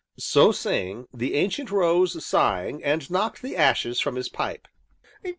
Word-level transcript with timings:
So 0.17 0.51
saying, 0.51 1.05
the 1.13 1.35
Ancient 1.35 1.69
rose, 1.69 2.25
sighing, 2.25 2.83
and 2.83 3.07
knocked 3.11 3.43
the 3.43 3.55
ashes 3.55 3.99
from 3.99 4.15
his 4.15 4.29
pipe. 4.29 4.67